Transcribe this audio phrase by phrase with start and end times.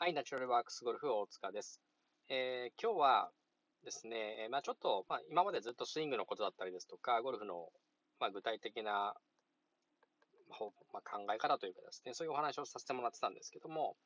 [0.00, 1.80] はい、ナチュラルワークスゴルフ大塚です。
[2.28, 3.30] えー、今日は
[3.84, 7.66] ですね、まあ、ちょっと、まあ、今までずっとスイングのことだったりですとか、ゴルフの、
[8.20, 9.16] まあ、具体的な、
[10.92, 13.96] まあ、考え方というかですね、そういうお話をさせてもらってたんですけども、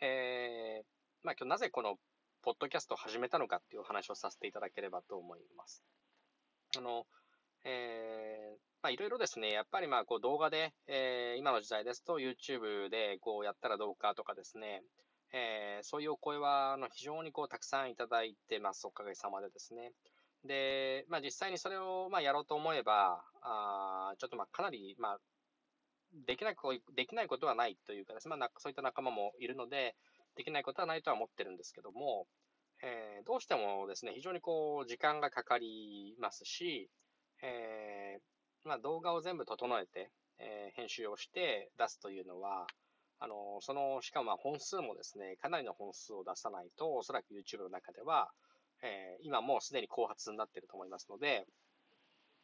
[0.00, 0.84] えー、
[1.22, 1.96] まあ、今日なぜこの
[2.40, 5.84] ポッドキャストを始めたのかっていうお話をさせていただければと思います。
[6.78, 7.04] あの、
[7.64, 14.82] えー、まあ、いろいろですね、やっぱりまあこう動画で、えー、今の時代ですと YouTube でこうやったらどうかとかですね、
[15.36, 19.90] えー、そういうお声はあの非常にこうたくさんいただいてます、おかげさまでですね。
[20.44, 25.18] で、まあ、実際にそれをまあやろうと思えば、あちょっとまあかなり、まあ、
[26.24, 26.62] できなく
[26.94, 29.96] できないことはないというかですね、まあ、そういった仲間もいるので、
[30.36, 32.26] できないことはないとは思ってるんですけども、
[32.82, 36.90] えー、どうしてもですね、非常にこう時間がかかりますし、
[37.42, 42.66] えー、まあ、動画を全部整えて、えー、編集をして出すというのは、
[43.24, 48.30] あの、その、しかも本数もですね、かなりの本数を出さないと、おそらく YouTube の中では、
[48.82, 51.46] えー、今もうすでに後発になっていると思いますので、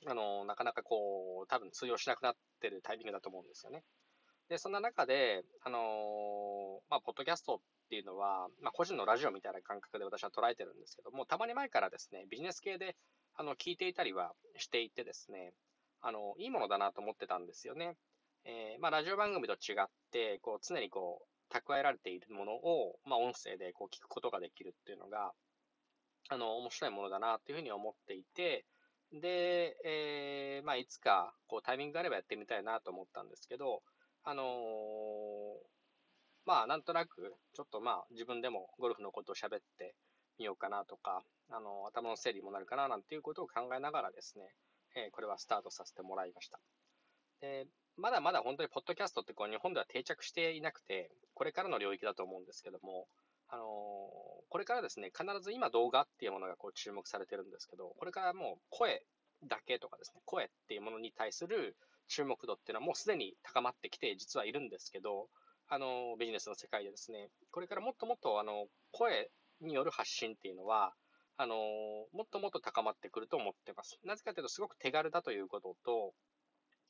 [0.06, 3.84] あの、なかなかこう、多分通用しなくなってるタイミングだと思うんですよね。
[4.48, 7.58] で、そんな中で、あのまあ、ポッドキャストっ
[7.90, 12.96] ていうのは、まあ、個人のラジオみたいな感覚で私は捉えてるんですけども、たまに前からですね、ビジネス系で、
[13.34, 15.52] あの、聞いていたりはしていてですね、
[16.00, 17.96] あの、いいものだなと思ってたんですよね。
[18.44, 25.32] えー、まあ、ラジオ番組と違って、こう、常にこう、蓄えられているものを、まあ、音声でこう聞くことができるっていうのが、
[26.28, 28.64] あの、面白いものだなっていうふうに思っていて、
[29.12, 33.82] で、えー、まあ、いつか、こう、タイミングがあればやってみたいなと思ったんですけど、
[34.22, 34.46] あのー、
[36.46, 39.96] まあ、なんとなく、ちょっとまあ、自分でもゴルフのことを喋って
[40.38, 44.54] みようかなとか、あの、頭の整理もなるかななんていうことを考えながらですね、
[44.94, 46.60] えー、これはスタートさせてもらいました。
[47.40, 47.66] で、
[48.00, 53.06] まだまだ本当にポッドキャストってこう日本では定着していなくて、これからの領域だと思うんですけども、
[53.48, 53.66] あのー、
[54.48, 59.04] これからですね、必ず今動画っていうものがこう注目されてるんですけど、これからもう声
[59.46, 61.76] だけとかですね、声っていうものに対する
[62.08, 65.28] 注目度っていうのはもうすでに高まってきて実はいるんですけど、
[65.68, 70.94] あの、ビジネスの世界でですね、これからもっともっとあの、声による発信っていうのは、
[71.36, 71.54] あの、
[72.12, 73.98] もっともっと高まってくると思ってます。
[74.04, 76.12] なぜかというと、すごく手軽だということと、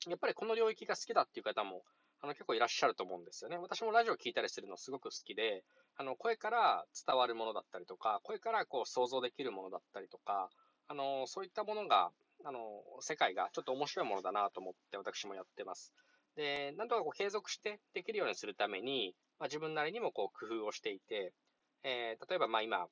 [0.08, 1.82] やっぱりこの領域が好きだっていう方も、
[2.22, 3.58] あの、結構いらっしゃると思うんですよね。
[3.58, 5.64] 私もラジオ聞いたりするのすごく好きで、
[5.96, 10.50] あの、声から伝わるものだったりとか、声からこう想像できるものだったりとか、
[10.88, 12.10] あの、そういったものが、
[12.44, 15.92] あの、世界がちょっと面白いものだなと思って私もやってます。
[16.36, 21.32] で、なんとかこう継続してできるようにするために、まあ、自分なりにもこう工夫をしていて、
[21.82, 22.86] えー、例えばまあ今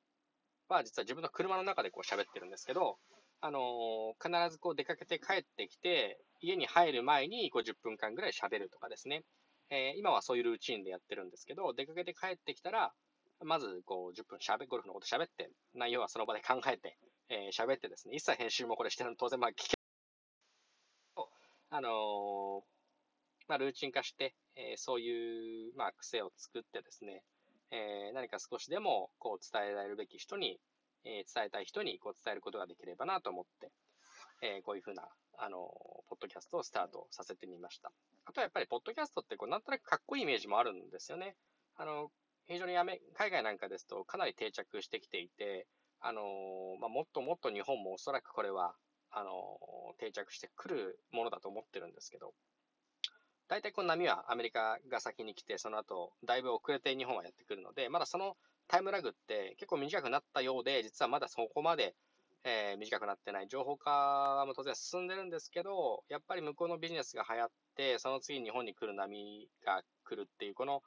[0.67, 2.97] は実は自分の車の中でこう喋ってるんですけど、
[3.41, 9.23] あのー、必ずこう出かけて帰ってきて、家に入る前にこう10分間ぐらい喋るとかですね。
[9.69, 12.91] えー、今はそういうルーチンでやってるんですけど、出かけて帰ってきたら、
[13.43, 16.97] まずこう10分喋、ゴルフのこと喋って、内容はその場で考えて、
[17.29, 19.79] えー、喋ってですね、一切編集もこれしてるの当然まあ聞け、
[21.71, 22.61] あのー、
[23.47, 27.21] まあ、ルーチン化して、えー、そういう、まあ、癖を作ってですね、
[27.71, 30.59] えー、何か少しでもこう伝えられるべき人に、
[31.05, 33.71] えー、伝えたい人にこう伝えることができればなと思って、
[34.41, 35.07] え、こういうふうな、
[35.37, 35.57] あの、
[36.07, 37.91] ポッドキャストをスタートさせてみました。
[38.25, 41.35] あとはやっぱり、ポッドキャストってこう、なんとなくかっこいいイメージもあるんですよね。
[41.75, 42.11] あの、
[42.47, 45.67] 非常にアメ海外なんかですとかなり定着してきていて、
[46.01, 46.23] あの
[46.79, 48.75] まあ、もっともっと日本もおそらくこれは、
[49.11, 49.59] あの
[49.97, 52.33] 定着してくるものだと思ってるんですけど、
[53.47, 61.95] 大体この波はアメリカが先に来て、その後、だいぶ遅れて日本はやってくるので、まだそのタイムラグって結構短くなったようで、実はまだそこまで、
[62.43, 63.47] えー、短くなってない。
[63.47, 70.81] 情報化も当然進んでるんですけど、やっぱり向こうのビジネスが流行って、その次日本に来る波が来るっていう、この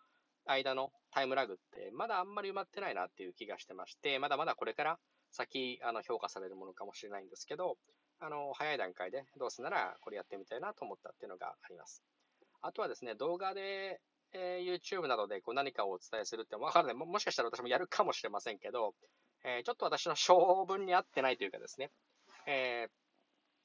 [0.46, 4.98] 間のタイムラグって、まだあんまり埋まってないなっていう気がしてまして、まだまだこれから
[5.30, 7.76] 先、あの、評価されるものかもしれないんですけど、
[8.20, 12.02] あの、早い段階でどうせならこれやってみたいなと思ったっていうのがあります。
[12.60, 14.00] あとはですね、動画で、
[14.32, 17.04] えー、YouTube などでこう何かをお伝えするってわかるねも。
[17.04, 18.94] もしかしたら私もやるかもしれませんけど、
[19.44, 21.90] えー、ちょっと私の性分に合ってないというかですね、
[22.46, 22.88] え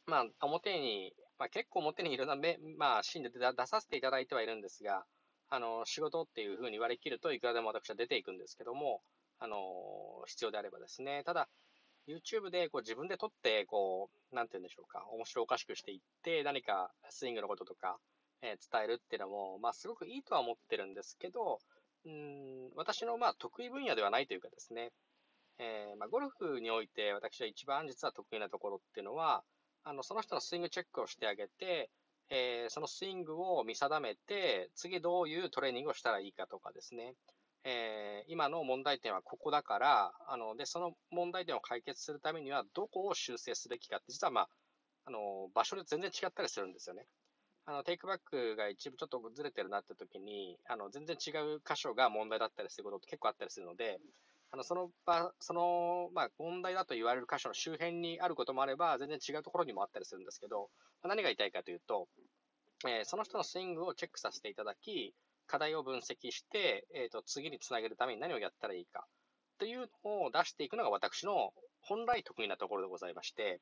[0.08, 5.06] ー、まあ、表に、まあ、結構表にいろんなめ、まあ、シーンで出させていただいてはいるんですが、
[5.50, 9.02] あの、仕事っていうふうに割り切るといくらでも私は出ていくんですけども、
[9.40, 9.58] あの、
[10.26, 11.24] 必要であればですね。
[11.26, 11.48] ただ、
[12.08, 17.98] YouTube でこう自分で撮って、こう、なんて言うんでしょうか、面白おかしくしていって、何かスイングのこととか、
[18.42, 21.60] えー、伝えるっていうのも、まあ、すごくいいとは思ってるんですけど、
[22.06, 24.92] うん、私のまあ得意分野ではないというかですね、
[25.60, 29.44] えー、まあ、ゴルフにおいて私は一番実は得意なところっていうのは、
[29.84, 31.90] あの、その人のスイングチェックをしてあげて、
[32.30, 37.14] えー、そのスイングを見定めて、次どういうトレーニングをしたらいいかとかですね、
[37.64, 44.50] えー、今の問題点はここだから、あの、で、その問題点を解決するためには、どこを修正すべきかって、実はまあ、
[45.06, 47.06] あの、場所で全然違ったりするんですよね。
[47.66, 54.00] あの、テイクバックが一部ちょっとずれてるなって時に、あの、全然違う箇所が問題だったりすることって結構あったりするので、
[54.52, 60.70] あの、その場、その、まあ、問題だと言われる箇所の周辺にあることもあれば、全然違うところにもあったりするんですけど、
[61.04, 62.08] 何が言いたいかというと、
[62.86, 65.14] えー、その人のスイングをチェックさせていただき、
[65.48, 69.06] 課題を分析して、えっ、ー、と、次につなげるために何をやったらいいか、
[69.58, 73.62] というのを出していくのが私の本来得意なところでございまして、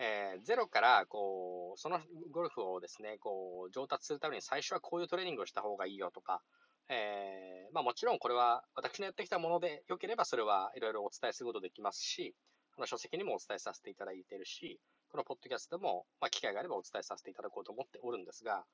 [0.00, 6.40] えー、ゼロから、こう、そのゴルフをですね、こう、上達するために最初はこういうトレーニングをした方がいいよとか、
[6.88, 12.34] えー、まあもちろんこれは私のやってきたもので良ければそれはいろいろお伝えすることできますし、
[12.74, 14.78] この書籍にもお伝えさせていただいているし、
[15.10, 18.64] このポッドキャストも、まあ、機会があればお伝えさせていただこうと思っておるんですが、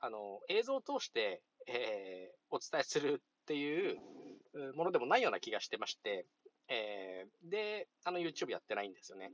[0.00, 3.98] あの、映像を通して、えー、お伝えするっていう
[4.74, 6.26] ものでもないような気がしてまして、
[6.68, 9.32] えー、で、あの、YouTube やってないんですよね。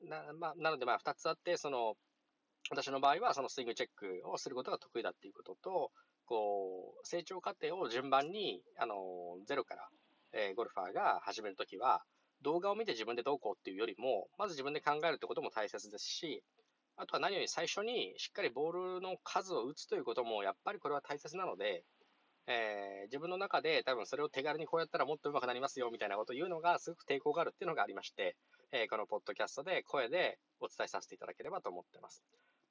[0.00, 1.94] な、まあ、なので、まあ、二つあって、その、
[2.70, 5.92] 私の場合は、そのスイングチェックをすることが得意だっていうことと、
[6.28, 8.94] こう、成長過程を順番に、あの、
[9.46, 9.88] ゼロから、
[10.32, 12.02] えー、ゴルファーが始めるときは、
[12.42, 16.42] 動画を見て自分でどうこうっていうよりも、まず自分で考えるってことも大切ですし、
[16.96, 21.84] あとは何より最初にしっかりボールの数を打つということも、やっぱりこれは大切なので、
[22.46, 28.36] えー、自分の中で多分それを手軽にこうやったらもっと上手くなりますよみたいなことを言うのがすごく抵抗があるっていうのがありまして、
[28.72, 32.22] えー、このポッドキャストで声でお伝えさせていただければと思ってます。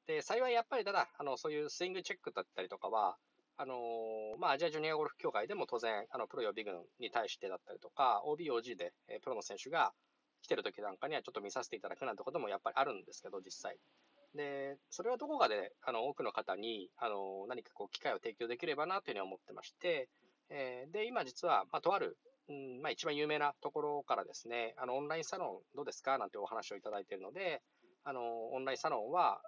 [0.07, 3.17] で、幸いやっぱりただ、あの、そういうスイングチェックだったりとかは、
[3.57, 9.93] あの、まあ、アジアジュニアゴルフ協会でも当然、あの、プロ予備軍に対してだったりとか、OB、OG で、えプロの選手が
[10.41, 13.77] 来てる時なんかにはちょっと見させていただくなんてこともやっぱりあるんですけど、実際。
[14.35, 20.07] で、それはどこかで、あの、多くの方に、あの、何かこう、機会を提供できればなというふうに思ってまして、
[20.49, 22.17] えー、で、今実は、まあ、とある、
[22.49, 27.61] うん、まあ、一番有名なところからですね、あの、オンラインサロンどうですかなんてお話をいただいているので、
[28.03, 29.41] あの、オンラインサロンは、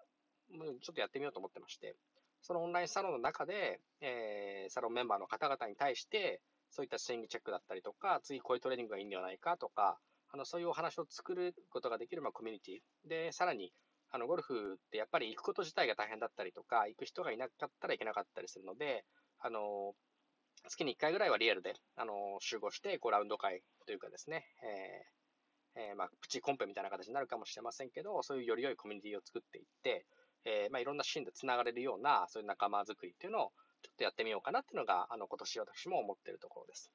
[0.52, 1.96] ちょっとやってみようと思ってまして、
[2.42, 6.42] そのオンラインサロンの中で、えー、サロンメンバーの方々に対して、
[6.72, 10.00] そういったスイングチェックだったりとか、次こういうトレーニングがいいんではないかとか、
[10.32, 13.10] あの、そういうお話を作ることができる、まあ、コミュニティ。
[13.10, 13.74] で、さらに、
[14.12, 19.06] あの、ゴルフってやっぱり行くこと自体が大変だったりとか、行く人がいなかったらいけなかったりするので、
[19.40, 19.94] あの、
[20.68, 24.46] 月に1回ぐらいはリアルで、あの、集合して、こう、ラウンド会というかですね、
[25.76, 30.06] えー、えー、まあ、プチコンペみたいな形になるかもしれませんけど、そういうより良いコミュニティを作っていって、
[30.46, 33.52] えー、まあ、いろんなシーンで繋がれるような、そういう仲間づくりっていうのを、
[33.82, 36.92] ちょっとやってみようかなっていうのが、あの、今年私も思ってるところです。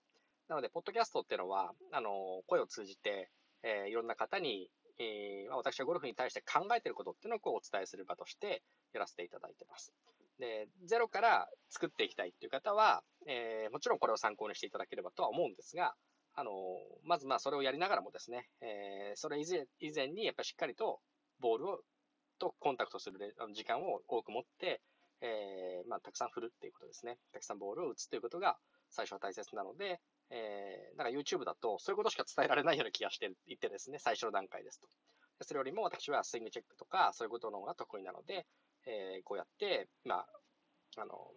[0.49, 3.31] なので、ポッドキャストっていうのは、あの、声を通じて、
[3.63, 8.63] えー、いろんな方に、えー、まあ、私はゴルフに対して考えてることっていうのをこうお伝えする場として
[8.93, 9.93] やらせていただいてます。
[10.39, 15.95] で、ゼロから作っていきたいっていう方は、えー、もちろんこれを参考にしていただければとは思うんですが、
[16.35, 16.51] あの、
[17.05, 21.01] まずまあそれをやりながらもですね、えー、それ以前以前にやっぱりしっかりと
[21.41, 21.81] ボールを
[22.39, 23.19] とコンタクトする
[23.55, 24.81] 時間を多く持って、
[25.21, 27.19] えー、まあ、たくさん振るっていうことですね。
[27.33, 28.57] たくさんボールを打つということが
[28.91, 30.01] 最初は大切なので、
[30.31, 34.89] えー、だから YouTube だとそういうことしか伝えられないような気がしていてですね、最初の段階ですと。
[35.43, 38.47] それよりも私はスイングチェックとかそういうことの方が得意なので、
[38.87, 40.27] えー、こうやって、まあ、
[40.97, 41.31] あの、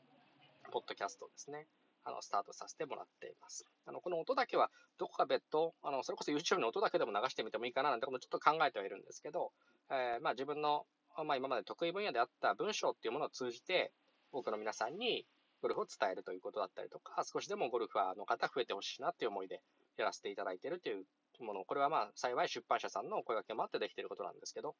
[0.71, 1.67] ポッドキャストをですね、
[2.03, 3.65] あの、スタートさせてもらっています。
[3.85, 9.51] あの、この音だけは、どこか別途、あの、それこそ YouTube の音だけでも流してみてもいいかななんてことちょっと考えてはいるんですけど、
[9.89, 10.85] えー、まあ自分の、
[11.25, 13.91] まあ今まで得意分野であった文章っていうものを通じて、
[14.31, 15.25] 多くの皆さんに
[15.61, 19.61] ゴルフを伝えるということだったりとか、少しでもゴルファーの方増えてほしいなっていう思いで
[19.97, 21.05] やらせていただいているという
[21.43, 24.75] もの、これはまあ幸い出版社さんの声掛けもあってできていることなんですけど、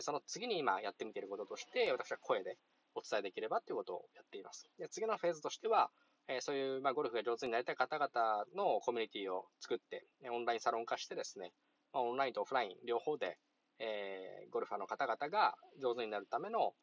[0.00, 2.56] その次に今やってみていることとして、私は声で
[2.94, 4.68] お伝えできればということをやっています。
[4.78, 5.90] で次のフェーズとしては、
[6.28, 11.52] えそういう、まあ、ゴルフが上手になりたい方々のコミュニティを作って、オンラインサロン化してですね、
[11.92, 13.36] ま、オンラインとオフライン両方で、
[13.80, 16.74] えー、ゴルファーの方々が上手になるための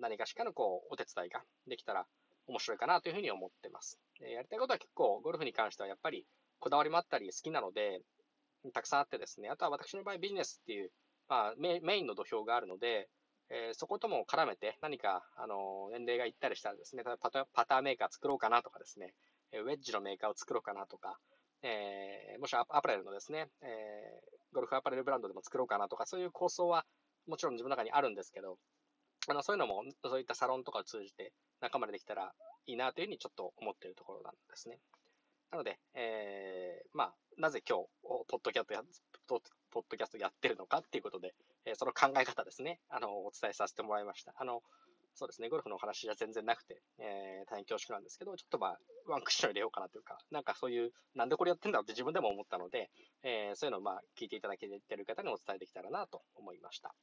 [0.00, 2.06] 何かしかのこうお手伝いができたら
[2.48, 3.98] 面白いかなというふうに思ってます。
[4.20, 6.26] えやりたいことは結構ゴルフに関してはやっぱり
[6.58, 8.00] こだわりもあったり好きなので、
[8.72, 10.90] たくさんあってですね、あとは私の場合ビジネスっていう、
[11.28, 13.08] まあ、メインの土俵があるので、
[13.50, 19.14] えー、そことも絡めて何か、あの、年齢がいったりしたらですね、例えばパターメーカー作ろうかなとかですね、
[19.52, 21.18] ウェッジのメーカーを作ろうかなとか、
[21.62, 26.86] えー、もしアパレルのですね、えー、ゴルフアパレルブランドでも作ろうかなとか、そういう構想は
[27.26, 28.58] もちろん自分の中にあるんですけど、
[29.28, 32.32] あの、そういうのも、そういったサロンとかを通じて仲間でできたら
[32.66, 34.78] いいなというふうにちょっと思っているところなんですね。
[35.50, 38.82] なので、えー、まあ、なぜ今日、ポッドキャストや、
[39.26, 39.40] ポッ
[39.88, 41.34] ドキャストやってるのかっていうことで、
[41.64, 44.34] え、その考え方ですね、あの、お伝えさせてもらいました。
[44.36, 44.62] あの、
[45.14, 52.90] そうですね、ゴルフの話じゃ全然なくて、えー、大変恐縮なんですけど、ちょっとまあ、ワンクッション入れようかなというか、なんかそういう、なんでこれやってんだって自分でも思ったので、
[53.22, 56.94] えー、そういうのをまあ、聞いていただけてる方にお伝えできたらなと思いました。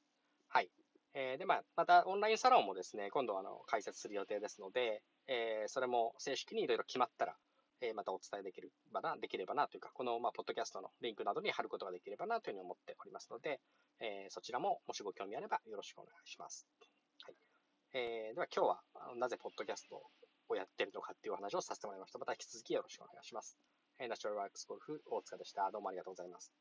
[0.49, 0.69] はい。
[1.13, 7.35] えー、で、まあ、またオンラインサロンもですね、今度あの、開設する予定ですので、えー、それも正式にいろいろ決まったら、
[7.81, 13.59] えー、またお伝えできればな、できればなというか、この、まあ、ポッドキャストのリンクなどに貼ることができればなというふうに思っておりますので、
[13.99, 16.67] えー、そちらももしご興味あればよろしくお願いします。
[17.93, 20.01] えー、では今日はなぜポッドキャスト
[20.47, 22.19] をやってるのかっていうお話をさせてもらいました。
[22.19, 23.57] また引き続きよろしくお願いします。
[23.99, 25.69] えー、ナチュラルワークスゴルフ大塚でした。
[25.71, 26.53] どうもありがとうございます。